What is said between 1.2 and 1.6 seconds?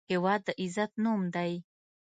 دی.